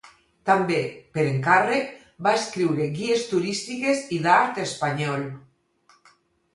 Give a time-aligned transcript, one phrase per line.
[0.49, 0.77] També,
[1.17, 1.91] per encàrrec,
[2.29, 5.31] va escriure guies turístiques i d'art espanyol.